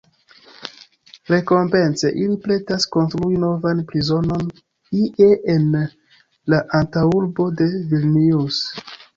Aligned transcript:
Rekompence 1.33 2.09
ili 2.21 2.37
pretas 2.45 2.87
konstrui 2.95 3.37
novan 3.45 3.83
prizonon 3.91 4.49
ie 5.03 5.29
en 5.57 5.69
la 6.55 6.63
antaŭurbo 6.81 7.49
de 7.63 7.71
Vilnius. 7.95 8.61